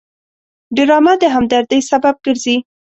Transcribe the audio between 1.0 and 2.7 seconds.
د همدردۍ سبب ګرځي